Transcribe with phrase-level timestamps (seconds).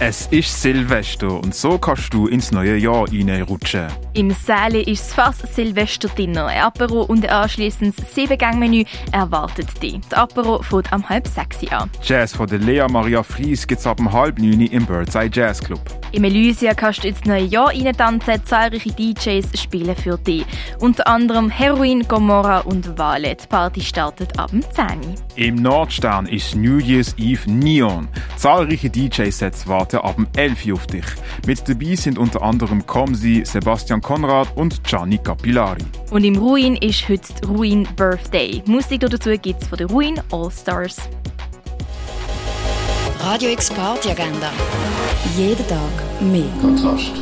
[0.00, 3.88] Es ist Silvester und so kannst du ins neue Jahr reinrutschen.
[4.14, 6.46] Im Säle ist es fast Silvesterdinner.
[6.46, 9.98] Ein Apero und ein anschließendes Siebengang-Menü erwartet dich.
[10.08, 11.90] Das Apero fängt am halb sechs an.
[12.00, 15.80] Jazz von der Lea Maria Fries gibt's ab um halb neun im Birdseye Jazz Club.
[16.12, 18.44] Im Elysia kannst du ins neue Jahr tanzen.
[18.44, 20.46] Zahlreiche DJs spielen für dich.
[20.78, 23.34] Unter anderem Heroin, Gomorra und Vale.
[23.34, 24.86] Die Party startet ab dem 10
[25.34, 28.08] Im Nordstern ist New Year's Eve Neon.
[28.36, 31.04] Zahlreiche DJ-Sets warten ab dem 11 Uhr auf dich.
[31.46, 35.82] Mit dabei sind unter anderem Comsi, Sebastian Konrad und Gianni Capillari.
[36.10, 38.62] Und im Ruin ist heute Ruin Birthday.
[38.66, 40.96] Musik dazu gibt es von der Ruin All Stars.
[43.20, 44.52] Radio X Party Agenda.
[45.36, 45.78] Jeden Tag
[46.20, 46.44] mehr.
[46.60, 47.12] Kontrast.